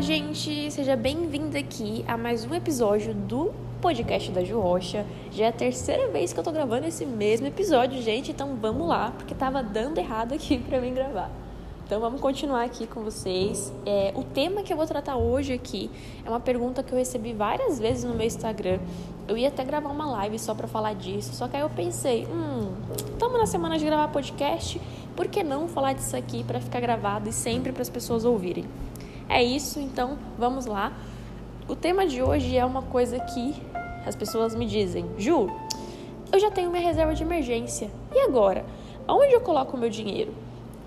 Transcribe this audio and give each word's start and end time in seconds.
Gente! 0.00 0.70
Seja 0.70 0.96
bem-vindo 0.96 1.58
aqui 1.58 2.02
a 2.08 2.16
mais 2.16 2.46
um 2.46 2.54
episódio 2.54 3.12
do 3.12 3.52
podcast 3.82 4.32
da 4.32 4.42
Ju 4.42 4.58
Rocha. 4.58 5.04
Já 5.30 5.44
é 5.44 5.48
a 5.48 5.52
terceira 5.52 6.08
vez 6.08 6.32
que 6.32 6.40
eu 6.40 6.42
tô 6.42 6.50
gravando 6.50 6.86
esse 6.86 7.04
mesmo 7.04 7.46
episódio, 7.46 8.00
gente, 8.00 8.30
então 8.30 8.56
vamos 8.56 8.88
lá, 8.88 9.12
porque 9.14 9.34
tava 9.34 9.62
dando 9.62 9.98
errado 9.98 10.32
aqui 10.32 10.56
pra 10.66 10.80
mim 10.80 10.94
gravar. 10.94 11.30
Então 11.84 12.00
vamos 12.00 12.18
continuar 12.18 12.64
aqui 12.64 12.86
com 12.86 13.02
vocês. 13.02 13.70
É, 13.84 14.10
o 14.16 14.24
tema 14.24 14.62
que 14.62 14.72
eu 14.72 14.76
vou 14.78 14.86
tratar 14.86 15.18
hoje 15.18 15.52
aqui 15.52 15.90
é 16.24 16.30
uma 16.30 16.40
pergunta 16.40 16.82
que 16.82 16.92
eu 16.92 16.98
recebi 16.98 17.34
várias 17.34 17.78
vezes 17.78 18.04
no 18.04 18.14
meu 18.14 18.26
Instagram. 18.26 18.78
Eu 19.28 19.36
ia 19.36 19.48
até 19.48 19.62
gravar 19.64 19.90
uma 19.90 20.06
live 20.12 20.38
só 20.38 20.54
para 20.54 20.66
falar 20.66 20.94
disso, 20.94 21.34
só 21.34 21.46
que 21.46 21.56
aí 21.56 21.62
eu 21.62 21.68
pensei, 21.68 22.26
hum, 22.26 22.72
estamos 22.96 23.38
na 23.38 23.46
semana 23.46 23.78
de 23.78 23.84
gravar 23.84 24.08
podcast, 24.08 24.80
por 25.14 25.28
que 25.28 25.42
não 25.42 25.68
falar 25.68 25.92
disso 25.92 26.16
aqui 26.16 26.42
para 26.42 26.58
ficar 26.58 26.80
gravado 26.80 27.28
e 27.28 27.32
sempre 27.34 27.70
para 27.70 27.82
as 27.82 27.90
pessoas 27.90 28.24
ouvirem? 28.24 28.64
É 29.30 29.40
isso, 29.40 29.78
então 29.78 30.18
vamos 30.36 30.66
lá. 30.66 30.92
O 31.68 31.76
tema 31.76 32.04
de 32.04 32.20
hoje 32.20 32.56
é 32.56 32.64
uma 32.64 32.82
coisa 32.82 33.20
que 33.20 33.54
as 34.04 34.16
pessoas 34.16 34.56
me 34.56 34.66
dizem: 34.66 35.08
Ju, 35.16 35.48
eu 36.32 36.40
já 36.40 36.50
tenho 36.50 36.68
minha 36.68 36.82
reserva 36.82 37.14
de 37.14 37.22
emergência. 37.22 37.92
E 38.12 38.18
agora? 38.18 38.64
Aonde 39.06 39.32
eu 39.32 39.40
coloco 39.40 39.76
o 39.76 39.80
meu 39.80 39.88
dinheiro? 39.88 40.34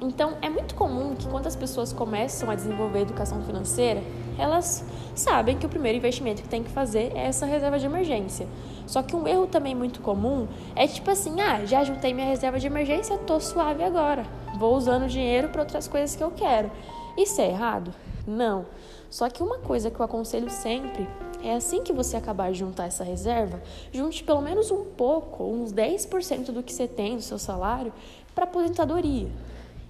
Então, 0.01 0.33
é 0.41 0.49
muito 0.49 0.75
comum 0.75 1.15
que 1.15 1.25
quando 1.29 1.47
as 1.47 1.55
pessoas 1.55 1.93
começam 1.93 2.49
a 2.49 2.55
desenvolver 2.55 2.99
educação 2.99 3.41
financeira, 3.43 4.03
elas 4.37 4.83
sabem 5.15 5.57
que 5.57 5.65
o 5.65 5.69
primeiro 5.69 5.97
investimento 5.97 6.41
que 6.41 6.49
tem 6.49 6.63
que 6.63 6.69
fazer 6.69 7.13
é 7.15 7.27
essa 7.27 7.45
reserva 7.45 7.79
de 7.79 7.85
emergência. 7.85 8.45
Só 8.85 9.01
que 9.01 9.15
um 9.15 9.25
erro 9.25 9.47
também 9.47 9.73
muito 9.73 10.01
comum 10.01 10.49
é 10.75 10.85
tipo 10.85 11.09
assim: 11.09 11.39
ah, 11.39 11.63
já 11.65 11.85
juntei 11.85 12.13
minha 12.13 12.27
reserva 12.27 12.59
de 12.59 12.67
emergência, 12.67 13.17
tô 13.19 13.39
suave 13.39 13.85
agora. 13.85 14.25
Vou 14.59 14.75
usando 14.75 15.03
o 15.03 15.07
dinheiro 15.07 15.47
para 15.47 15.61
outras 15.61 15.87
coisas 15.87 16.13
que 16.13 16.21
eu 16.21 16.31
quero. 16.31 16.69
Isso 17.17 17.39
é 17.39 17.47
errado? 17.47 17.93
Não. 18.25 18.65
Só 19.09 19.29
que 19.29 19.43
uma 19.43 19.59
coisa 19.59 19.91
que 19.91 19.99
eu 19.99 20.05
aconselho 20.05 20.49
sempre 20.49 21.07
é 21.43 21.53
assim 21.53 21.83
que 21.83 21.91
você 21.91 22.15
acabar 22.15 22.51
de 22.51 22.59
juntar 22.59 22.85
essa 22.85 23.03
reserva, 23.03 23.61
junte 23.91 24.23
pelo 24.23 24.41
menos 24.41 24.71
um 24.71 24.85
pouco, 24.85 25.43
uns 25.43 25.73
10% 25.73 26.51
do 26.51 26.63
que 26.63 26.73
você 26.73 26.87
tem 26.87 27.17
do 27.17 27.21
seu 27.21 27.37
salário 27.37 27.91
para 28.33 28.45
aposentadoria. 28.45 29.29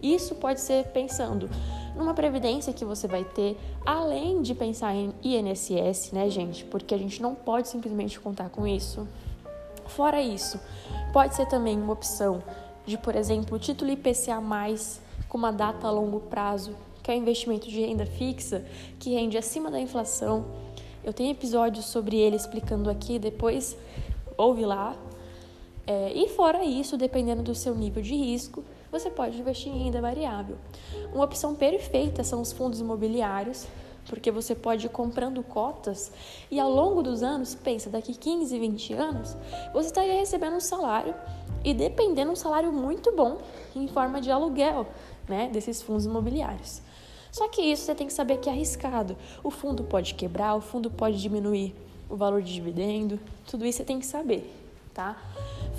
Isso 0.01 0.35
pode 0.35 0.59
ser 0.59 0.87
pensando 0.87 1.49
numa 1.95 2.13
previdência 2.13 2.73
que 2.73 2.83
você 2.83 3.07
vai 3.07 3.23
ter, 3.23 3.57
além 3.85 4.41
de 4.41 4.53
pensar 4.53 4.93
em 4.93 5.13
INSS, 5.23 6.11
né, 6.11 6.29
gente? 6.29 6.65
Porque 6.65 6.93
a 6.93 6.97
gente 6.97 7.21
não 7.21 7.33
pode 7.33 7.69
simplesmente 7.69 8.19
contar 8.19 8.49
com 8.49 8.67
isso. 8.67 9.07
Fora 9.85 10.21
isso, 10.21 10.59
pode 11.13 11.35
ser 11.35 11.45
também 11.45 11.77
uma 11.77 11.93
opção 11.93 12.43
de, 12.85 12.97
por 12.97 13.15
exemplo, 13.15 13.57
título 13.59 13.91
IPCA+, 13.91 14.41
com 15.29 15.37
uma 15.37 15.51
data 15.51 15.87
a 15.87 15.91
longo 15.91 16.19
prazo, 16.19 16.75
que 17.03 17.11
é 17.11 17.13
um 17.13 17.17
investimento 17.17 17.67
de 17.69 17.81
renda 17.81 18.05
fixa 18.05 18.65
que 18.97 19.13
rende 19.13 19.37
acima 19.37 19.69
da 19.69 19.79
inflação. 19.79 20.45
Eu 21.03 21.11
tenho 21.11 21.31
episódios 21.31 21.85
sobre 21.85 22.15
ele 22.15 22.37
explicando 22.37 22.89
aqui, 22.89 23.19
depois 23.19 23.77
ouve 24.37 24.65
lá. 24.65 24.95
É, 25.85 26.13
e 26.13 26.29
fora 26.29 26.63
isso, 26.63 26.95
dependendo 26.95 27.43
do 27.43 27.53
seu 27.53 27.75
nível 27.75 28.01
de 28.01 28.15
risco, 28.15 28.63
você 28.89 29.09
pode 29.09 29.37
investir 29.37 29.69
em 29.69 29.83
renda 29.83 29.99
variável. 29.99 30.55
Uma 31.13 31.25
opção 31.25 31.53
perfeita 31.53 32.23
são 32.23 32.41
os 32.41 32.53
fundos 32.53 32.79
imobiliários, 32.79 33.67
porque 34.07 34.31
você 34.31 34.55
pode 34.55 34.85
ir 34.85 34.89
comprando 34.89 35.43
cotas 35.43 36.11
e 36.49 36.59
ao 36.59 36.69
longo 36.69 37.01
dos 37.01 37.21
anos, 37.21 37.53
pensa, 37.55 37.89
daqui 37.89 38.13
15, 38.13 38.57
20 38.57 38.93
anos, 38.93 39.37
você 39.73 39.87
estaria 39.87 40.13
recebendo 40.13 40.55
um 40.55 40.61
salário 40.61 41.13
e 41.65 41.73
dependendo 41.73 42.31
um 42.31 42.35
salário 42.35 42.71
muito 42.71 43.13
bom 43.13 43.39
em 43.75 43.87
forma 43.87 44.21
de 44.21 44.31
aluguel, 44.31 44.87
né, 45.27 45.49
desses 45.51 45.81
fundos 45.81 46.05
imobiliários. 46.05 46.81
Só 47.33 47.47
que 47.47 47.63
isso 47.63 47.85
você 47.85 47.95
tem 47.95 48.05
que 48.05 48.13
saber 48.13 48.37
que 48.37 48.47
é 48.47 48.51
arriscado. 48.51 49.17
O 49.43 49.49
fundo 49.49 49.83
pode 49.83 50.13
quebrar, 50.13 50.53
o 50.53 50.61
fundo 50.61 50.91
pode 50.91 51.19
diminuir 51.19 51.75
o 52.07 52.15
valor 52.15 52.43
de 52.43 52.53
dividendo, 52.53 53.19
tudo 53.47 53.65
isso 53.65 53.79
você 53.79 53.83
tem 53.83 53.99
que 53.99 54.05
saber, 54.05 54.53
tá? 54.93 55.17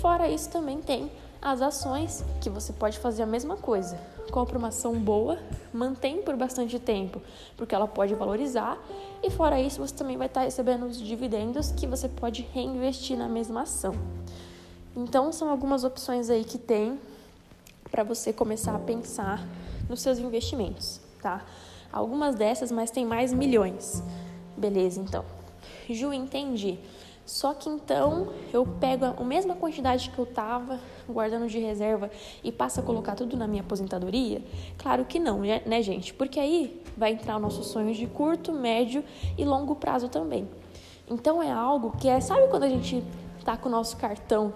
Fora 0.01 0.27
isso 0.27 0.49
também 0.49 0.81
tem 0.81 1.09
as 1.41 1.61
ações, 1.61 2.25
que 2.41 2.49
você 2.49 2.73
pode 2.73 2.99
fazer 2.99 3.23
a 3.23 3.25
mesma 3.25 3.55
coisa. 3.55 3.97
Compra 4.31 4.57
uma 4.57 4.67
ação 4.67 4.99
boa, 4.99 5.39
mantém 5.73 6.21
por 6.21 6.35
bastante 6.35 6.77
tempo, 6.77 7.21
porque 7.55 7.73
ela 7.73 7.87
pode 7.87 8.13
valorizar, 8.15 8.77
e 9.23 9.31
fora 9.31 9.57
isso 9.57 9.79
você 9.79 9.95
também 9.95 10.17
vai 10.17 10.27
estar 10.27 10.41
recebendo 10.41 10.85
os 10.85 10.99
dividendos 11.01 11.71
que 11.71 11.87
você 11.87 12.09
pode 12.09 12.45
reinvestir 12.53 13.17
na 13.17 13.29
mesma 13.29 13.61
ação. 13.61 13.95
Então 14.93 15.31
são 15.31 15.49
algumas 15.49 15.85
opções 15.85 16.29
aí 16.29 16.43
que 16.43 16.57
tem 16.57 16.99
para 17.89 18.03
você 18.03 18.33
começar 18.33 18.75
a 18.75 18.79
pensar 18.79 19.47
nos 19.87 20.01
seus 20.01 20.19
investimentos 20.19 21.04
tá? 21.25 21.43
Algumas 21.91 22.35
dessas, 22.35 22.71
mas 22.71 22.91
tem 22.91 23.03
mais 23.03 23.33
milhões. 23.33 24.03
Beleza, 24.55 25.01
então. 25.01 25.25
Ju, 25.89 26.13
entendi. 26.13 26.77
Só 27.25 27.55
que 27.55 27.67
então 27.67 28.27
eu 28.53 28.63
pego 28.63 29.05
a 29.05 29.23
mesma 29.23 29.55
quantidade 29.55 30.11
que 30.11 30.19
eu 30.19 30.27
tava 30.27 30.79
guardando 31.09 31.47
de 31.47 31.57
reserva 31.57 32.11
e 32.43 32.51
passo 32.51 32.79
a 32.79 32.83
colocar 32.83 33.15
tudo 33.15 33.35
na 33.35 33.47
minha 33.47 33.63
aposentadoria? 33.63 34.43
Claro 34.77 35.03
que 35.05 35.17
não, 35.17 35.39
né, 35.39 35.63
né 35.65 35.81
gente? 35.81 36.13
Porque 36.13 36.39
aí 36.39 36.79
vai 36.95 37.13
entrar 37.13 37.37
o 37.37 37.39
nosso 37.39 37.63
sonho 37.63 37.91
de 37.95 38.05
curto, 38.05 38.51
médio 38.51 39.03
e 39.35 39.43
longo 39.43 39.75
prazo 39.75 40.07
também. 40.07 40.47
Então 41.09 41.41
é 41.41 41.51
algo 41.51 41.97
que 41.97 42.07
é, 42.07 42.21
sabe 42.21 42.47
quando 42.49 42.63
a 42.63 42.69
gente 42.69 43.03
tá 43.43 43.57
com 43.57 43.67
o 43.67 43.71
nosso 43.71 43.97
cartão 43.97 44.53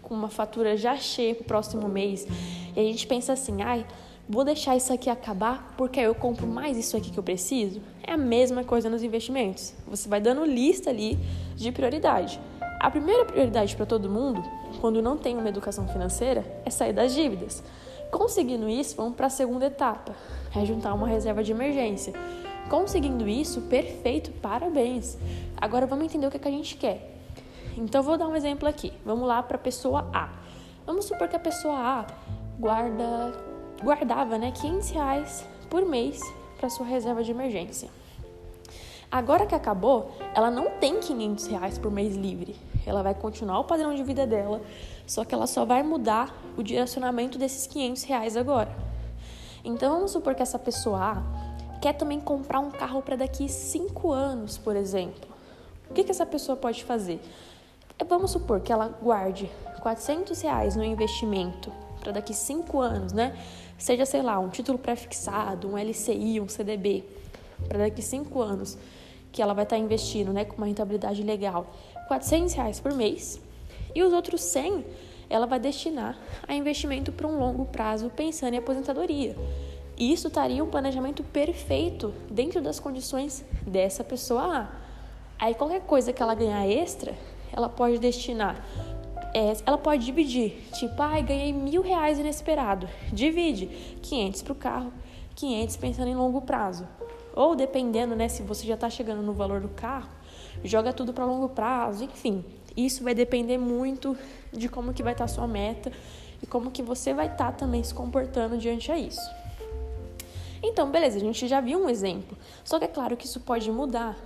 com 0.00 0.14
uma 0.14 0.30
fatura 0.30 0.74
já 0.74 0.96
cheia 0.96 1.34
pro 1.34 1.44
próximo 1.44 1.86
mês 1.86 2.26
e 2.74 2.80
a 2.80 2.82
gente 2.82 3.06
pensa 3.06 3.34
assim, 3.34 3.60
ai, 3.60 3.84
vou 4.28 4.44
deixar 4.44 4.76
isso 4.76 4.92
aqui 4.92 5.08
acabar 5.08 5.74
porque 5.76 5.98
eu 5.98 6.14
compro 6.14 6.46
mais 6.46 6.76
isso 6.76 6.96
aqui 6.96 7.10
que 7.10 7.18
eu 7.18 7.22
preciso? 7.22 7.80
É 8.02 8.12
a 8.12 8.16
mesma 8.16 8.62
coisa 8.62 8.90
nos 8.90 9.02
investimentos. 9.02 9.72
Você 9.86 10.08
vai 10.08 10.20
dando 10.20 10.44
lista 10.44 10.90
ali 10.90 11.18
de 11.56 11.72
prioridade. 11.72 12.38
A 12.78 12.90
primeira 12.90 13.24
prioridade 13.24 13.74
para 13.74 13.86
todo 13.86 14.08
mundo, 14.08 14.42
quando 14.80 15.02
não 15.02 15.16
tem 15.16 15.36
uma 15.36 15.48
educação 15.48 15.88
financeira, 15.88 16.44
é 16.64 16.70
sair 16.70 16.92
das 16.92 17.14
dívidas. 17.14 17.62
Conseguindo 18.10 18.68
isso, 18.68 18.96
vamos 18.96 19.16
para 19.16 19.26
a 19.26 19.30
segunda 19.30 19.66
etapa, 19.66 20.14
é 20.54 20.64
juntar 20.64 20.94
uma 20.94 21.06
reserva 21.06 21.42
de 21.42 21.52
emergência. 21.52 22.12
Conseguindo 22.70 23.26
isso, 23.26 23.62
perfeito, 23.62 24.30
parabéns. 24.40 25.18
Agora 25.56 25.86
vamos 25.86 26.04
entender 26.04 26.26
o 26.26 26.30
que, 26.30 26.36
é 26.36 26.40
que 26.40 26.48
a 26.48 26.52
gente 26.52 26.76
quer. 26.76 27.16
Então 27.76 28.02
vou 28.02 28.16
dar 28.16 28.28
um 28.28 28.36
exemplo 28.36 28.68
aqui. 28.68 28.92
Vamos 29.04 29.26
lá 29.26 29.42
para 29.42 29.56
a 29.56 29.60
pessoa 29.60 30.08
A. 30.12 30.30
Vamos 30.86 31.06
supor 31.06 31.28
que 31.28 31.36
a 31.36 31.40
pessoa 31.40 31.74
A 31.74 32.06
guarda 32.58 33.47
guardava 33.82 34.38
né, 34.38 34.52
500 34.52 34.90
reais 34.90 35.46
por 35.70 35.84
mês 35.84 36.20
para 36.58 36.68
sua 36.68 36.86
reserva 36.86 37.22
de 37.22 37.30
emergência. 37.30 37.88
Agora 39.10 39.46
que 39.46 39.54
acabou, 39.54 40.12
ela 40.34 40.50
não 40.50 40.70
tem 40.78 41.00
500 41.00 41.46
reais 41.46 41.78
por 41.78 41.90
mês 41.90 42.14
livre. 42.14 42.56
Ela 42.86 43.02
vai 43.02 43.14
continuar 43.14 43.60
o 43.60 43.64
padrão 43.64 43.94
de 43.94 44.02
vida 44.02 44.26
dela, 44.26 44.60
só 45.06 45.24
que 45.24 45.34
ela 45.34 45.46
só 45.46 45.64
vai 45.64 45.82
mudar 45.82 46.34
o 46.56 46.62
direcionamento 46.62 47.38
desses 47.38 47.66
500 47.66 48.02
reais 48.04 48.36
agora. 48.36 48.70
Então 49.64 49.94
vamos 49.94 50.10
supor 50.10 50.34
que 50.34 50.42
essa 50.42 50.58
pessoa 50.58 50.98
A 50.98 51.78
quer 51.80 51.94
também 51.94 52.20
comprar 52.20 52.60
um 52.60 52.70
carro 52.70 53.00
para 53.00 53.16
daqui 53.16 53.48
5 53.48 54.12
anos, 54.12 54.58
por 54.58 54.76
exemplo. 54.76 55.28
O 55.88 55.94
que, 55.94 56.04
que 56.04 56.10
essa 56.10 56.26
pessoa 56.26 56.56
pode 56.56 56.84
fazer? 56.84 57.20
Vamos 58.06 58.30
supor 58.30 58.60
que 58.60 58.72
ela 58.72 58.88
guarde 59.00 59.50
400 59.80 60.40
reais 60.42 60.76
no 60.76 60.84
investimento 60.84 61.72
para 61.98 62.12
daqui 62.12 62.34
5 62.34 62.80
anos, 62.80 63.12
né? 63.12 63.36
seja, 63.78 64.04
sei 64.04 64.20
lá, 64.20 64.38
um 64.40 64.48
título 64.48 64.76
pré-fixado, 64.76 65.68
um 65.68 65.78
LCI, 65.78 66.40
um 66.40 66.48
CDB, 66.48 67.04
para 67.68 67.78
daqui 67.78 68.02
cinco 68.02 68.42
anos, 68.42 68.76
que 69.30 69.40
ela 69.40 69.54
vai 69.54 69.64
estar 69.64 69.76
tá 69.76 69.82
investindo, 69.82 70.32
né, 70.32 70.44
com 70.44 70.56
uma 70.56 70.66
rentabilidade 70.66 71.22
legal, 71.22 71.72
400 72.08 72.52
reais 72.54 72.80
por 72.80 72.92
mês, 72.92 73.40
e 73.94 74.02
os 74.02 74.12
outros 74.12 74.42
100 74.42 74.84
ela 75.30 75.46
vai 75.46 75.60
destinar 75.60 76.18
a 76.46 76.54
investimento 76.54 77.12
para 77.12 77.26
um 77.26 77.38
longo 77.38 77.66
prazo, 77.66 78.10
pensando 78.10 78.54
em 78.54 78.58
aposentadoria. 78.58 79.36
Isso 79.96 80.28
estaria 80.28 80.64
um 80.64 80.70
planejamento 80.70 81.22
perfeito 81.22 82.14
dentro 82.30 82.62
das 82.62 82.80
condições 82.80 83.44
dessa 83.66 84.02
pessoa 84.02 84.68
Aí 85.38 85.54
qualquer 85.54 85.82
coisa 85.82 86.12
que 86.12 86.20
ela 86.20 86.34
ganhar 86.34 86.66
extra, 86.66 87.14
ela 87.52 87.68
pode 87.68 87.98
destinar 87.98 88.60
ela 89.66 89.78
pode 89.78 90.04
dividir, 90.04 90.68
tipo, 90.72 91.00
ai, 91.02 91.20
ah, 91.20 91.22
ganhei 91.22 91.52
mil 91.52 91.82
reais 91.82 92.18
inesperado. 92.18 92.88
Divide 93.12 93.66
500 94.02 94.42
para 94.42 94.52
o 94.52 94.56
carro, 94.56 94.92
500 95.34 95.76
pensando 95.76 96.08
em 96.08 96.14
longo 96.14 96.40
prazo. 96.42 96.86
Ou 97.34 97.54
dependendo, 97.54 98.16
né, 98.16 98.28
se 98.28 98.42
você 98.42 98.66
já 98.66 98.74
está 98.74 98.90
chegando 98.90 99.22
no 99.22 99.32
valor 99.32 99.60
do 99.60 99.68
carro, 99.68 100.08
joga 100.64 100.92
tudo 100.92 101.12
para 101.12 101.24
longo 101.24 101.48
prazo, 101.48 102.04
enfim. 102.04 102.44
Isso 102.76 103.02
vai 103.04 103.14
depender 103.14 103.58
muito 103.58 104.16
de 104.52 104.68
como 104.68 104.92
que 104.92 105.02
vai 105.02 105.12
estar 105.12 105.26
tá 105.26 105.30
a 105.30 105.34
sua 105.34 105.46
meta 105.46 105.92
e 106.42 106.46
como 106.46 106.70
que 106.70 106.82
você 106.82 107.12
vai 107.12 107.26
estar 107.26 107.46
tá 107.46 107.52
também 107.52 107.82
se 107.82 107.94
comportando 107.94 108.56
diante 108.56 108.90
a 108.90 108.98
isso. 108.98 109.20
Então, 110.62 110.90
beleza, 110.90 111.16
a 111.16 111.20
gente 111.20 111.46
já 111.46 111.60
viu 111.60 111.78
um 111.78 111.88
exemplo. 111.88 112.36
Só 112.64 112.78
que 112.78 112.84
é 112.84 112.88
claro 112.88 113.16
que 113.16 113.26
isso 113.26 113.40
pode 113.40 113.70
mudar. 113.70 114.16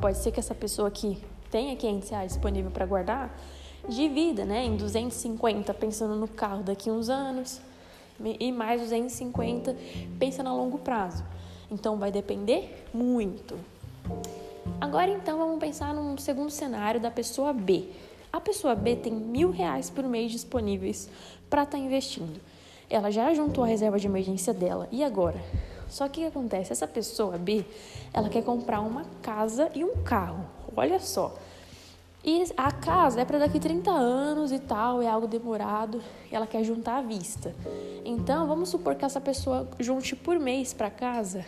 Pode 0.00 0.18
ser 0.18 0.30
que 0.30 0.40
essa 0.40 0.54
pessoa 0.54 0.90
que 0.90 1.18
tenha 1.50 1.74
500 1.74 2.10
reais 2.10 2.32
disponível 2.32 2.70
para 2.70 2.84
guardar, 2.84 3.34
de 3.88 4.08
vida, 4.08 4.44
né? 4.44 4.64
Em 4.64 4.76
250 4.76 5.72
pensando 5.74 6.14
no 6.14 6.28
carro 6.28 6.62
daqui 6.62 6.90
uns 6.90 7.08
anos 7.08 7.60
e 8.20 8.52
mais 8.52 8.80
250 8.80 9.76
pensando 10.18 10.48
a 10.48 10.52
longo 10.52 10.78
prazo. 10.78 11.24
Então 11.70 11.96
vai 11.96 12.12
depender 12.12 12.86
muito. 12.92 13.58
Agora 14.80 15.10
então 15.10 15.38
vamos 15.38 15.58
pensar 15.58 15.94
num 15.94 16.16
segundo 16.18 16.50
cenário 16.50 17.00
da 17.00 17.10
pessoa 17.10 17.52
B. 17.52 17.86
A 18.32 18.40
pessoa 18.40 18.74
B 18.74 18.96
tem 18.96 19.12
mil 19.12 19.50
reais 19.50 19.88
por 19.88 20.04
mês 20.04 20.30
disponíveis 20.30 21.08
para 21.48 21.62
estar 21.62 21.78
tá 21.78 21.82
investindo. 21.82 22.40
Ela 22.90 23.10
já 23.10 23.32
juntou 23.34 23.64
a 23.64 23.66
reserva 23.66 23.98
de 23.98 24.06
emergência 24.06 24.52
dela. 24.52 24.88
E 24.90 25.02
agora? 25.02 25.42
Só 25.88 26.06
que 26.08 26.20
o 26.20 26.22
que 26.22 26.28
acontece? 26.28 26.72
Essa 26.72 26.86
pessoa 26.86 27.38
B, 27.38 27.64
ela 28.12 28.28
quer 28.28 28.42
comprar 28.42 28.80
uma 28.80 29.04
casa 29.22 29.70
e 29.74 29.82
um 29.84 30.02
carro. 30.02 30.44
Olha 30.76 31.00
só. 31.00 31.34
E 32.24 32.44
a 32.56 32.72
casa 32.72 33.20
é 33.20 33.24
para 33.24 33.38
daqui 33.38 33.60
30 33.60 33.90
anos 33.90 34.50
e 34.50 34.58
tal, 34.58 35.00
é 35.00 35.06
algo 35.06 35.26
demorado, 35.26 36.02
e 36.30 36.34
ela 36.34 36.46
quer 36.46 36.64
juntar 36.64 36.98
à 36.98 37.02
vista. 37.02 37.54
Então, 38.04 38.46
vamos 38.46 38.68
supor 38.68 38.96
que 38.96 39.04
essa 39.04 39.20
pessoa 39.20 39.68
junte 39.78 40.16
por 40.16 40.38
mês 40.38 40.74
para 40.74 40.90
casa 40.90 41.44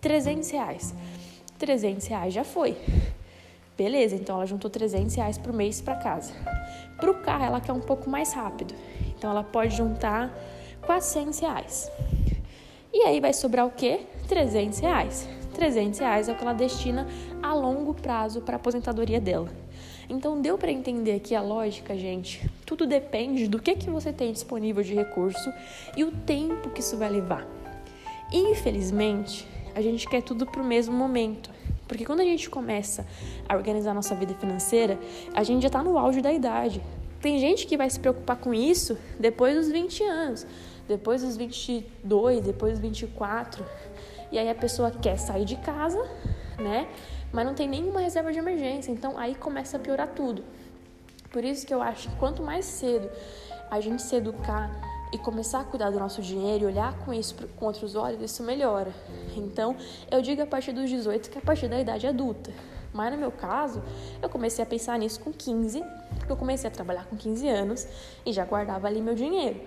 300 0.00 0.50
reais. 0.50 0.94
300 1.58 2.06
reais 2.06 2.32
já 2.32 2.44
foi. 2.44 2.76
Beleza, 3.76 4.14
então 4.14 4.36
ela 4.36 4.46
juntou 4.46 4.70
300 4.70 5.14
reais 5.16 5.36
por 5.36 5.52
mês 5.52 5.80
para 5.80 5.96
casa. 5.96 6.32
Para 6.96 7.10
o 7.10 7.14
carro, 7.22 7.44
ela 7.44 7.60
quer 7.60 7.72
um 7.72 7.80
pouco 7.80 8.08
mais 8.08 8.32
rápido. 8.32 8.72
Então, 9.08 9.30
ela 9.30 9.42
pode 9.42 9.76
juntar 9.76 10.32
400 10.86 11.38
reais. 11.40 11.90
E 12.92 13.02
aí 13.02 13.20
vai 13.20 13.32
sobrar 13.32 13.66
o 13.66 13.70
quê? 13.72 14.06
300 14.28 14.78
reais. 14.78 15.28
300 15.54 15.98
reais 15.98 16.28
é 16.28 16.32
o 16.32 16.36
que 16.36 16.42
ela 16.42 16.52
destina 16.52 17.06
a 17.42 17.52
longo 17.52 17.92
prazo 17.94 18.40
para 18.40 18.54
a 18.54 18.56
aposentadoria 18.56 19.20
dela. 19.20 19.63
Então 20.08 20.40
deu 20.40 20.58
para 20.58 20.70
entender 20.70 21.12
aqui 21.12 21.34
a 21.34 21.40
lógica, 21.40 21.96
gente? 21.96 22.48
Tudo 22.66 22.86
depende 22.86 23.48
do 23.48 23.58
que, 23.58 23.74
que 23.74 23.90
você 23.90 24.12
tem 24.12 24.32
disponível 24.32 24.82
de 24.82 24.94
recurso 24.94 25.52
e 25.96 26.04
o 26.04 26.12
tempo 26.12 26.70
que 26.70 26.80
isso 26.80 26.96
vai 26.96 27.10
levar. 27.10 27.46
Infelizmente, 28.32 29.48
a 29.74 29.80
gente 29.80 30.08
quer 30.08 30.22
tudo 30.22 30.46
para 30.46 30.60
o 30.60 30.64
mesmo 30.64 30.94
momento. 30.94 31.50
Porque 31.86 32.04
quando 32.04 32.20
a 32.20 32.24
gente 32.24 32.48
começa 32.48 33.06
a 33.48 33.54
organizar 33.54 33.92
nossa 33.92 34.14
vida 34.14 34.34
financeira, 34.34 34.98
a 35.34 35.42
gente 35.42 35.62
já 35.62 35.68
está 35.68 35.82
no 35.82 35.98
auge 35.98 36.20
da 36.20 36.32
idade. 36.32 36.82
Tem 37.20 37.38
gente 37.38 37.66
que 37.66 37.76
vai 37.76 37.88
se 37.88 37.98
preocupar 37.98 38.36
com 38.36 38.52
isso 38.52 38.98
depois 39.18 39.54
dos 39.54 39.70
20 39.70 40.02
anos, 40.02 40.46
depois 40.86 41.22
dos 41.22 41.36
22, 41.36 42.42
depois 42.42 42.72
dos 42.72 42.80
24. 42.80 43.64
E 44.32 44.38
aí 44.38 44.48
a 44.48 44.54
pessoa 44.54 44.90
quer 44.90 45.18
sair 45.18 45.44
de 45.44 45.56
casa, 45.56 46.02
né? 46.58 46.88
Mas 47.34 47.44
não 47.44 47.52
tem 47.52 47.68
nenhuma 47.68 48.00
reserva 48.00 48.32
de 48.32 48.38
emergência. 48.38 48.92
Então 48.92 49.18
aí 49.18 49.34
começa 49.34 49.76
a 49.76 49.80
piorar 49.80 50.08
tudo. 50.08 50.44
Por 51.30 51.44
isso 51.44 51.66
que 51.66 51.74
eu 51.74 51.82
acho 51.82 52.08
que 52.08 52.16
quanto 52.16 52.42
mais 52.42 52.64
cedo 52.64 53.10
a 53.68 53.80
gente 53.80 54.00
se 54.02 54.14
educar 54.14 54.70
e 55.12 55.18
começar 55.18 55.60
a 55.60 55.64
cuidar 55.64 55.90
do 55.90 55.98
nosso 55.98 56.22
dinheiro 56.22 56.64
e 56.64 56.66
olhar 56.68 56.96
com 57.04 57.12
isso 57.12 57.34
com 57.56 57.66
outros 57.66 57.96
olhos, 57.96 58.22
isso 58.22 58.42
melhora. 58.44 58.94
Então, 59.36 59.76
eu 60.10 60.22
digo 60.22 60.42
a 60.42 60.46
partir 60.46 60.72
dos 60.72 60.88
18 60.88 61.28
que 61.28 61.36
é 61.36 61.40
a 61.40 61.44
partir 61.44 61.68
da 61.68 61.78
idade 61.78 62.06
adulta. 62.06 62.52
Mas 62.92 63.12
no 63.12 63.18
meu 63.18 63.32
caso, 63.32 63.82
eu 64.22 64.28
comecei 64.28 64.62
a 64.62 64.66
pensar 64.66 64.96
nisso 64.96 65.18
com 65.18 65.32
15, 65.32 65.82
porque 66.18 66.30
eu 66.30 66.36
comecei 66.36 66.70
a 66.70 66.72
trabalhar 66.72 67.04
com 67.06 67.16
15 67.16 67.48
anos 67.48 67.88
e 68.24 68.32
já 68.32 68.44
guardava 68.44 68.86
ali 68.86 69.02
meu 69.02 69.16
dinheiro. 69.16 69.60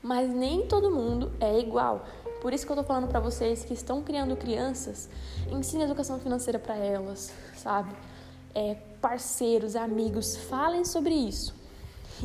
Mas 0.00 0.32
nem 0.32 0.66
todo 0.68 0.88
mundo 0.88 1.32
é 1.40 1.58
igual. 1.58 2.06
Por 2.40 2.52
isso 2.52 2.64
que 2.64 2.72
eu 2.72 2.76
tô 2.76 2.84
falando 2.84 3.08
para 3.08 3.18
vocês 3.18 3.64
que 3.64 3.74
estão 3.74 4.02
criando 4.02 4.36
crianças, 4.36 5.08
ensine 5.50 5.84
educação 5.84 6.18
financeira 6.20 6.58
para 6.58 6.76
elas, 6.76 7.32
sabe? 7.56 7.92
É, 8.54 8.76
parceiros, 9.00 9.74
amigos, 9.74 10.36
falem 10.36 10.84
sobre 10.84 11.14
isso. 11.14 11.54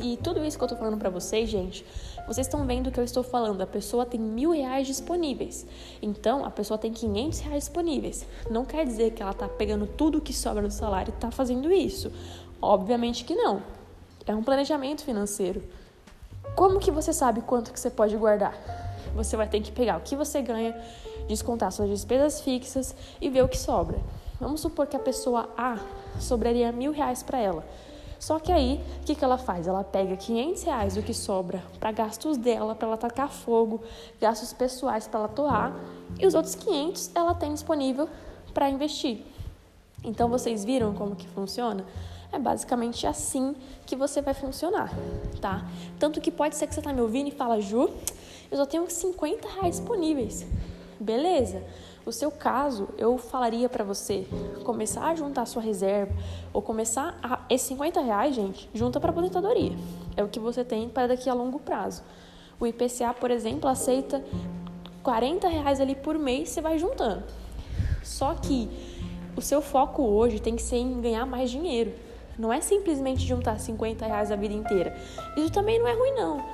E 0.00 0.16
tudo 0.16 0.44
isso 0.44 0.58
que 0.58 0.64
eu 0.64 0.68
tô 0.68 0.76
falando 0.76 0.98
para 0.98 1.10
vocês, 1.10 1.48
gente, 1.48 1.86
vocês 2.26 2.46
estão 2.46 2.66
vendo 2.66 2.88
o 2.88 2.92
que 2.92 2.98
eu 2.98 3.04
estou 3.04 3.22
falando. 3.22 3.60
A 3.60 3.66
pessoa 3.66 4.04
tem 4.04 4.18
mil 4.18 4.50
reais 4.50 4.86
disponíveis. 4.86 5.66
Então, 6.02 6.44
a 6.44 6.50
pessoa 6.50 6.78
tem 6.78 6.92
500 6.92 7.38
reais 7.40 7.64
disponíveis. 7.64 8.26
Não 8.50 8.64
quer 8.64 8.84
dizer 8.84 9.12
que 9.12 9.22
ela 9.22 9.32
tá 9.32 9.48
pegando 9.48 9.86
tudo 9.86 10.20
que 10.20 10.32
sobra 10.32 10.62
do 10.62 10.72
salário 10.72 11.14
e 11.16 11.20
tá 11.20 11.30
fazendo 11.30 11.70
isso. 11.70 12.10
Obviamente 12.60 13.24
que 13.24 13.34
não. 13.34 13.62
É 14.26 14.34
um 14.34 14.42
planejamento 14.42 15.04
financeiro. 15.04 15.62
Como 16.56 16.80
que 16.80 16.90
você 16.90 17.12
sabe 17.12 17.42
quanto 17.42 17.72
que 17.72 17.78
você 17.78 17.90
pode 17.90 18.16
guardar? 18.16 18.83
Você 19.14 19.36
vai 19.36 19.48
ter 19.48 19.60
que 19.60 19.72
pegar 19.72 19.98
o 19.98 20.00
que 20.00 20.16
você 20.16 20.40
ganha, 20.40 20.74
descontar 21.26 21.70
suas 21.72 21.88
despesas 21.88 22.40
fixas 22.40 22.94
e 23.20 23.28
ver 23.28 23.42
o 23.42 23.48
que 23.48 23.58
sobra. 23.58 23.98
Vamos 24.40 24.60
supor 24.60 24.86
que 24.86 24.96
a 24.96 25.00
pessoa 25.00 25.48
A 25.56 25.78
sobraria 26.18 26.70
mil 26.72 26.92
reais 26.92 27.22
para 27.22 27.38
ela. 27.38 27.64
Só 28.18 28.38
que 28.38 28.50
aí, 28.50 28.80
o 29.02 29.04
que, 29.04 29.14
que 29.14 29.24
ela 29.24 29.36
faz? 29.36 29.66
Ela 29.66 29.84
pega 29.84 30.16
500 30.16 30.62
reais 30.62 30.94
do 30.94 31.02
que 31.02 31.12
sobra 31.12 31.62
para 31.78 31.92
gastos 31.92 32.38
dela, 32.38 32.74
para 32.74 32.88
ela 32.88 32.96
tacar 32.96 33.28
fogo, 33.28 33.82
gastos 34.20 34.52
pessoais 34.52 35.06
para 35.06 35.20
ela 35.20 35.28
toar, 35.28 35.76
e 36.18 36.26
os 36.26 36.34
outros 36.34 36.54
500 36.54 37.10
ela 37.14 37.34
tem 37.34 37.52
disponível 37.52 38.08
para 38.54 38.70
investir. 38.70 39.22
Então, 40.02 40.28
vocês 40.28 40.64
viram 40.64 40.94
como 40.94 41.14
que 41.14 41.28
funciona? 41.28 41.84
É 42.32 42.38
basicamente 42.38 43.06
assim 43.06 43.54
que 43.86 43.94
você 43.94 44.22
vai 44.22 44.34
funcionar, 44.34 44.90
tá? 45.40 45.66
Tanto 45.98 46.20
que 46.20 46.30
pode 46.30 46.56
ser 46.56 46.66
que 46.66 46.74
você 46.74 46.82
tá 46.82 46.92
me 46.92 47.00
ouvindo 47.00 47.28
e 47.28 47.30
fala, 47.30 47.60
Ju, 47.60 47.90
eu 48.50 48.56
só 48.56 48.66
tenho 48.66 48.88
50 48.88 49.48
reais 49.48 49.76
disponíveis. 49.76 50.46
Beleza. 50.98 51.62
O 52.06 52.12
seu 52.12 52.30
caso, 52.30 52.88
eu 52.98 53.16
falaria 53.16 53.68
para 53.68 53.82
você 53.82 54.26
começar 54.62 55.08
a 55.08 55.14
juntar 55.14 55.42
a 55.42 55.46
sua 55.46 55.62
reserva 55.62 56.12
ou 56.52 56.60
começar 56.60 57.18
a 57.22 57.40
esses 57.48 57.66
50 57.68 58.00
reais, 58.00 58.34
gente, 58.34 58.68
junta 58.74 59.00
para 59.00 59.10
aposentadoria. 59.10 59.72
É 60.14 60.22
o 60.22 60.28
que 60.28 60.38
você 60.38 60.62
tem 60.62 60.88
para 60.88 61.08
daqui 61.08 61.30
a 61.30 61.34
longo 61.34 61.58
prazo. 61.58 62.02
O 62.60 62.66
IPCA, 62.66 63.14
por 63.18 63.30
exemplo, 63.30 63.68
aceita 63.68 64.22
40 65.02 65.48
reais 65.48 65.80
ali 65.80 65.94
por 65.94 66.18
mês, 66.18 66.50
você 66.50 66.60
vai 66.60 66.78
juntando. 66.78 67.24
Só 68.02 68.34
que 68.34 68.68
o 69.36 69.40
seu 69.40 69.62
foco 69.62 70.02
hoje 70.02 70.40
tem 70.40 70.54
que 70.56 70.62
ser 70.62 70.76
em 70.76 71.00
ganhar 71.00 71.24
mais 71.24 71.50
dinheiro. 71.50 71.92
Não 72.38 72.52
é 72.52 72.60
simplesmente 72.60 73.24
juntar 73.24 73.58
50 73.58 74.04
reais 74.06 74.30
a 74.30 74.36
vida 74.36 74.54
inteira. 74.54 74.94
Isso 75.36 75.50
também 75.50 75.78
não 75.78 75.88
é 75.88 75.94
ruim, 75.94 76.12
não. 76.12 76.44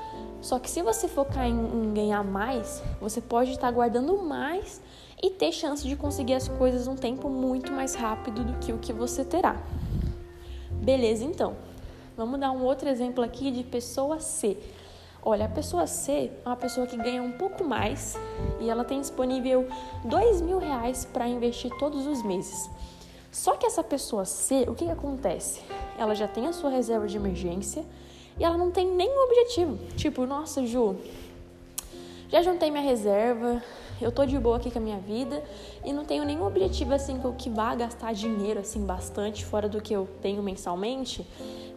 Só 0.41 0.59
que 0.59 0.71
se 0.71 0.83
você 0.83 1.07
focar 1.07 1.47
em, 1.47 1.53
em 1.53 1.95
ganhar 1.95 2.25
mais, 2.25 2.83
você 3.01 3.21
pode 3.21 3.51
estar 3.53 3.71
guardando 3.71 4.17
mais 4.19 4.81
e 5.23 5.31
ter 5.31 5.53
chance 5.53 5.87
de 5.87 5.97
conseguir 5.97 6.35
as 6.35 6.49
coisas 6.49 6.87
um 6.87 6.97
tempo 6.97 7.29
muito 7.29 7.71
mais 7.73 7.95
rápido 7.95 8.43
do 8.43 8.59
que 8.59 8.73
o 8.73 8.79
que 8.79 8.93
você 8.93 9.25
terá. 9.25 9.57
Beleza, 10.71 11.25
então. 11.25 11.57
Vamos 12.17 12.41
dar 12.41 12.51
um 12.53 12.65
outro 12.65 12.89
exemplo 12.89 13.23
aqui 13.23 13.51
de 13.51 13.63
pessoa 13.63 14.19
C. 14.19 14.57
Olha, 15.23 15.45
a 15.45 15.49
pessoa 15.49 15.87
C 15.87 16.31
é 16.45 16.49
uma 16.49 16.57
pessoa 16.57 16.87
que 16.87 16.97
ganha 16.97 17.23
um 17.23 17.33
pouco 17.33 17.63
mais 17.63 18.17
e 18.59 18.71
ela 18.71 18.85
tem 18.85 19.01
disponível 19.01 19.69
dois 20.05 20.41
mil 20.41 20.59
reais 20.59 21.05
para 21.05 21.29
investir 21.29 21.71
todos 21.79 22.07
os 22.07 22.23
meses. 22.23 22.71
Só 23.31 23.55
que 23.57 23.67
essa 23.67 23.85
pessoa 23.85 24.25
C, 24.25 24.65
o 24.67 24.75
que, 24.75 24.87
que 24.87 24.91
acontece? 24.91 25.61
Ela 25.99 26.15
já 26.15 26.27
tem 26.27 26.47
a 26.47 26.53
sua 26.53 26.71
reserva 26.71 27.07
de 27.07 27.17
emergência 27.17 27.85
e 28.41 28.45
ela 28.45 28.57
não 28.57 28.71
tem 28.71 28.87
nenhum 28.87 29.25
objetivo. 29.25 29.79
Tipo, 29.97 30.25
nossa, 30.25 30.65
Ju, 30.65 30.97
já 32.31 32.41
juntei 32.41 32.71
minha 32.71 32.83
reserva, 32.83 33.63
eu 34.01 34.11
tô 34.11 34.25
de 34.25 34.39
boa 34.39 34.57
aqui 34.57 34.71
com 34.71 34.79
a 34.79 34.83
minha 34.83 34.99
vida 34.99 35.45
e 35.85 35.93
não 35.93 36.07
tenho 36.07 36.25
nenhum 36.25 36.47
objetivo 36.47 36.95
assim 36.95 37.21
que 37.37 37.51
vá 37.51 37.75
gastar 37.75 38.15
dinheiro 38.15 38.59
assim 38.59 38.81
bastante 38.87 39.45
fora 39.45 39.69
do 39.69 39.83
que 39.83 39.93
eu 39.93 40.09
tenho 40.23 40.43
mensalmente 40.43 41.27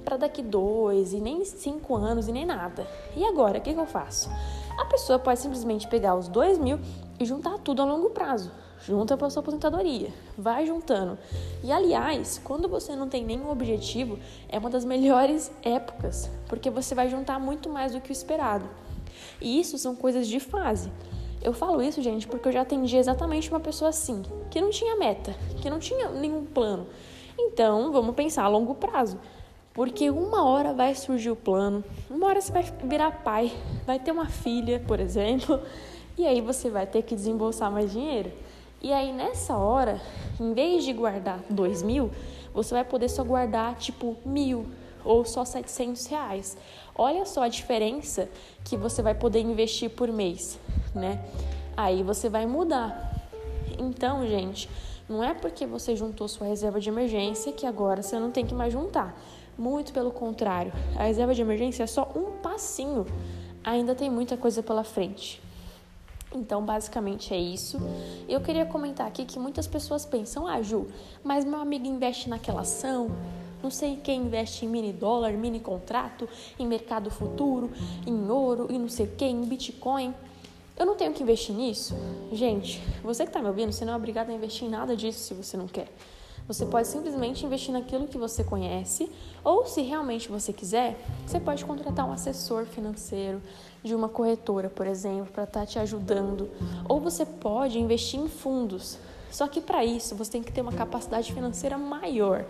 para 0.06 0.16
daqui 0.16 0.42
dois 0.42 1.12
e 1.12 1.18
nem 1.18 1.44
cinco 1.44 1.96
anos 1.96 2.30
e 2.30 2.32
nem 2.32 2.46
nada. 2.46 2.88
E 3.16 3.26
agora, 3.26 3.58
o 3.58 3.62
que, 3.62 3.74
que 3.74 3.80
eu 3.80 3.86
faço? 3.86 4.30
A 4.80 4.86
pessoa 4.86 5.20
pode 5.20 5.40
simplesmente 5.40 5.88
pegar 5.88 6.16
os 6.16 6.30
dois 6.30 6.58
mil 6.58 6.80
e 7.20 7.26
juntar 7.26 7.58
tudo 7.60 7.82
a 7.82 7.86
longo 7.86 8.10
prazo 8.10 8.50
junta 8.86 9.16
para 9.16 9.30
sua 9.30 9.42
aposentadoria, 9.42 10.10
vai 10.38 10.66
juntando. 10.66 11.18
E 11.64 11.72
aliás, 11.72 12.40
quando 12.44 12.68
você 12.68 12.96
não 12.96 13.08
tem 13.08 13.24
nenhum 13.24 13.50
objetivo, 13.50 14.20
é 14.50 14.58
uma 14.58 14.70
das 14.70 14.86
melhores 14.86 15.52
épocas, 15.64 16.30
porque 16.48 16.70
você 16.70 16.94
vai 16.94 17.10
juntar 17.10 17.40
muito 17.40 17.70
mais 17.70 17.94
do 17.94 18.02
que 18.02 18.12
o 18.12 18.14
esperado. 18.14 18.66
E 19.42 19.60
isso 19.60 19.78
são 19.78 19.96
coisas 19.96 20.28
de 20.28 20.40
fase. 20.40 20.92
Eu 21.42 21.54
falo 21.54 21.82
isso, 21.82 22.02
gente, 22.02 22.28
porque 22.28 22.48
eu 22.48 22.54
já 22.54 22.62
atendi 22.62 22.96
exatamente 22.96 23.50
uma 23.50 23.60
pessoa 23.60 23.90
assim, 23.90 24.22
que 24.50 24.62
não 24.62 24.70
tinha 24.70 24.96
meta, 24.96 25.36
que 25.62 25.70
não 25.70 25.80
tinha 25.80 26.10
nenhum 26.10 26.46
plano. 26.46 26.88
Então, 27.38 27.92
vamos 27.92 28.16
pensar 28.16 28.44
a 28.44 28.48
longo 28.48 28.76
prazo. 28.76 29.20
Porque 29.74 30.10
uma 30.10 30.46
hora 30.46 30.72
vai 30.72 30.94
surgir 30.94 31.32
o 31.32 31.36
plano, 31.36 31.84
uma 32.10 32.28
hora 32.28 32.40
você 32.40 32.52
vai 32.52 32.64
virar 32.84 33.24
pai, 33.24 33.52
vai 33.88 34.00
ter 34.00 34.12
uma 34.12 34.28
filha, 34.28 34.80
por 34.88 35.00
exemplo, 35.00 35.60
e 36.16 36.28
aí 36.28 36.42
você 36.42 36.70
vai 36.70 36.86
ter 36.86 37.02
que 37.02 37.16
desembolsar 37.16 37.72
mais 37.72 37.92
dinheiro. 37.92 38.32
E 38.84 38.92
aí 38.92 39.14
nessa 39.14 39.56
hora, 39.56 40.02
em 40.38 40.54
vez 40.54 40.84
de 40.84 40.92
guardar 40.92 41.40
dois 41.50 41.82
mil, 41.82 42.12
você 42.54 42.74
vai 42.74 42.84
poder 42.84 43.08
só 43.08 43.24
guardar 43.24 43.76
tipo 43.76 44.18
mil 44.26 44.66
ou 45.06 45.24
só 45.24 45.46
700 45.46 46.06
reais. 46.08 46.58
Olha 46.94 47.26
só 47.26 47.44
a 47.44 47.48
diferença 47.48 48.28
que 48.62 48.76
você 48.76 49.02
vai 49.02 49.16
poder 49.16 49.40
investir 49.40 49.90
por 49.90 50.12
mês, 50.12 50.60
né? 50.94 51.24
Aí 51.78 52.04
você 52.04 52.28
vai 52.28 52.46
mudar. 52.46 53.24
Então, 53.80 54.28
gente, 54.28 54.70
não 55.08 55.24
é 55.24 55.34
porque 55.34 55.66
você 55.66 55.96
juntou 55.96 56.28
sua 56.28 56.48
reserva 56.48 56.82
de 56.82 56.90
emergência 56.90 57.54
que 57.54 57.66
agora 57.66 58.04
você 58.04 58.20
não 58.20 58.32
tem 58.32 58.46
que 58.46 58.54
mais 58.54 58.74
juntar. 58.74 59.18
Muito 59.58 59.94
pelo 59.94 60.12
contrário, 60.12 60.74
a 60.98 61.04
reserva 61.04 61.34
de 61.34 61.42
emergência 61.42 61.84
é 61.84 61.88
só 61.88 62.12
um 62.14 62.38
passinho. 62.42 63.06
Ainda 63.64 63.96
tem 63.96 64.10
muita 64.10 64.36
coisa 64.36 64.62
pela 64.62 64.84
frente. 64.84 65.42
Então, 66.34 66.66
basicamente 66.66 67.34
é 67.34 67.38
isso. 67.38 67.80
Eu 68.28 68.42
queria 68.42 68.66
comentar 68.66 69.08
aqui 69.08 69.26
que 69.26 69.38
muitas 69.38 69.68
pessoas 69.68 70.06
pensam: 70.06 70.48
ah, 70.48 70.62
Ju, 70.62 70.88
mas 71.24 71.46
meu 71.46 71.60
amigo 71.60 71.86
investe 71.86 72.30
naquela 72.30 72.62
ação, 72.62 73.12
não 73.62 73.72
sei 73.72 73.96
quem 73.96 74.24
investe 74.24 74.66
em 74.66 74.70
mini 74.70 74.92
dólar, 74.92 75.32
mini 75.34 75.60
contrato, 75.60 76.28
em 76.60 76.68
mercado 76.68 77.10
futuro, 77.10 77.72
em 78.06 78.30
ouro 78.30 78.68
e 78.70 78.78
não 78.78 78.90
sei 78.90 79.06
o 79.06 79.10
que, 79.10 79.26
em 79.26 79.42
Bitcoin. 79.44 80.14
Eu 80.76 80.86
não 80.86 80.96
tenho 80.96 81.14
que 81.14 81.22
investir 81.22 81.56
nisso? 81.56 81.96
Gente, 82.32 82.82
você 83.04 83.24
que 83.24 83.30
está 83.30 83.42
me 83.42 83.48
ouvindo, 83.48 83.72
você 83.72 83.86
não 83.86 83.94
é 83.94 83.96
obrigado 83.96 84.32
a 84.32 84.34
investir 84.34 84.68
em 84.68 84.72
nada 84.72 84.96
disso 84.98 85.20
se 85.20 85.34
você 85.34 85.56
não 85.56 85.68
quer. 85.68 85.88
Você 86.48 86.66
pode 86.66 86.88
simplesmente 86.88 87.46
investir 87.46 87.72
naquilo 87.72 88.08
que 88.08 88.18
você 88.18 88.44
conhece, 88.44 89.10
ou 89.44 89.66
se 89.66 89.82
realmente 89.82 90.30
você 90.30 90.52
quiser, 90.52 91.00
você 91.26 91.40
pode 91.40 91.64
contratar 91.64 92.08
um 92.08 92.12
assessor 92.12 92.66
financeiro 92.66 93.42
de 93.82 93.96
uma 93.96 94.10
corretora, 94.10 94.70
por 94.70 94.86
exemplo, 94.86 95.32
para 95.32 95.46
estar 95.46 95.62
tá 95.62 95.66
te 95.66 95.80
ajudando. 95.80 96.50
Ou 96.88 97.00
você 97.00 97.26
pode 97.26 97.80
investir 97.80 98.20
em 98.20 98.28
fundos. 98.28 98.98
Só 99.32 99.48
que 99.48 99.62
para 99.62 99.86
isso 99.86 100.16
você 100.16 100.34
tem 100.34 100.44
que 100.44 100.52
ter 100.52 100.62
uma 100.62 100.74
capacidade 100.74 101.34
financeira 101.34 101.78
maior. 101.78 102.46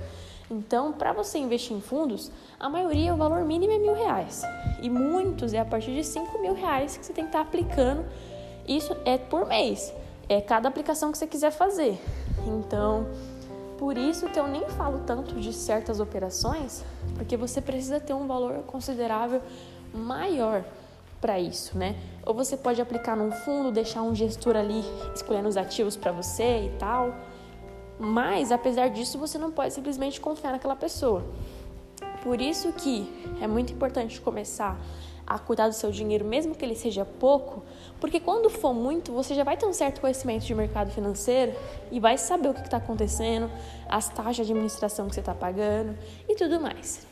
Então, 0.50 0.92
para 0.92 1.14
você 1.14 1.38
investir 1.38 1.76
em 1.76 1.82
fundos, 1.82 2.32
a 2.60 2.68
maioria, 2.68 3.14
o 3.14 3.18
valor 3.18 3.46
mínimo 3.46 3.74
é 3.74 3.78
mil 3.78 3.94
reais. 3.94 4.42
E 4.82 4.90
muitos 4.90 5.54
é 5.54 5.60
a 5.60 5.66
partir 5.66 5.96
de 5.96 6.04
cinco 6.04 6.42
mil 6.42 6.54
reais 6.54 6.98
que 6.98 7.06
você 7.06 7.14
tem 7.14 7.24
que 7.24 7.30
estar 7.30 7.44
tá 7.44 7.46
aplicando. 7.48 8.06
Isso 8.68 8.96
é 9.06 9.18
por 9.18 9.46
mês. 9.46 9.94
É 10.28 10.42
cada 10.42 10.68
aplicação 10.68 11.12
que 11.12 11.18
você 11.18 11.28
quiser 11.28 11.52
fazer. 11.52 11.98
Então, 12.46 13.08
por 13.84 13.98
isso 13.98 14.28
que 14.30 14.40
eu 14.40 14.48
nem 14.48 14.66
falo 14.70 15.02
tanto 15.06 15.36
de 15.36 15.52
certas 15.52 16.00
operações, 16.00 16.86
porque 17.16 17.36
você 17.36 17.60
precisa 17.60 18.00
ter 18.00 18.14
um 18.14 18.26
valor 18.26 18.60
considerável 18.60 19.42
maior 19.94 20.64
para 21.20 21.38
isso, 21.38 21.78
né? 21.78 21.98
Ou 22.26 22.34
você 22.34 22.56
pode 22.56 22.82
aplicar 22.82 23.18
num 23.18 23.30
fundo, 23.30 23.74
deixar 23.74 24.02
um 24.02 24.16
gestor 24.16 24.56
ali 24.56 24.86
escolhendo 25.14 25.50
os 25.50 25.58
ativos 25.58 25.98
para 25.98 26.14
você 26.14 26.68
e 26.68 26.78
tal. 26.80 27.14
Mas, 28.00 28.54
apesar 28.54 28.88
disso, 28.88 29.18
você 29.18 29.38
não 29.38 29.52
pode 29.52 29.74
simplesmente 29.74 30.22
confiar 30.22 30.54
naquela 30.54 30.78
pessoa. 30.78 31.22
Por 32.24 32.40
isso 32.40 32.72
que 32.72 33.06
é 33.42 33.48
muito 33.48 33.74
importante 33.74 34.22
começar 34.22 34.80
a 35.26 35.40
cuidar 35.40 35.68
do 35.68 35.74
seu 35.74 35.92
dinheiro, 35.92 36.26
mesmo 36.26 36.54
que 36.56 36.64
ele 36.64 36.76
seja 36.76 37.06
pouco, 37.06 37.64
porque 38.00 38.20
quando 38.20 38.50
for 38.50 38.74
muito, 38.74 39.12
você 39.12 39.34
já 39.34 39.44
vai 39.44 39.56
ter 39.56 39.66
um 39.66 39.74
certo 39.74 40.02
conhecimento 40.02 40.46
de 40.46 40.54
mercado 40.54 40.92
financeiro 40.92 41.54
e 41.92 42.00
vai 42.00 42.18
saber 42.18 42.50
o 42.50 42.54
que 42.54 42.62
está 42.62 42.78
acontecendo, 42.78 43.50
as 43.90 44.10
taxas 44.10 44.36
de 44.36 44.52
administração 44.52 45.08
que 45.08 45.16
você 45.16 45.22
está 45.22 45.34
pagando 45.34 45.98
e 46.28 46.36
tudo 46.36 46.60
mais. 46.60 47.08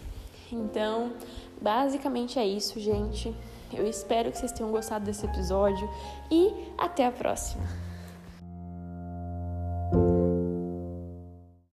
Então, 0.51 1.13
basicamente 1.61 2.37
é 2.37 2.45
isso, 2.45 2.79
gente. 2.79 3.33
Eu 3.73 3.87
espero 3.87 4.31
que 4.31 4.37
vocês 4.37 4.51
tenham 4.51 4.71
gostado 4.71 5.05
desse 5.05 5.25
episódio 5.25 5.89
e 6.29 6.53
até 6.77 7.05
a 7.05 7.11
próxima. 7.11 7.90